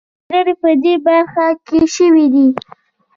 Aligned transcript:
دا 0.03 0.07
څېړنې 0.37 0.53
په 0.61 0.69
دې 0.83 0.93
برخه 1.05 1.45
کې 1.67 1.79
شوي 1.95 2.25
دي. 2.33 2.47